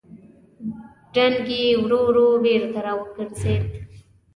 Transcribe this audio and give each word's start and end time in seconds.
رنګ 1.15 1.45
يې 1.59 1.65
ورو 1.83 1.99
ورو 2.07 2.27
بېرته 2.43 2.79
راوګرځېد. 2.85 3.63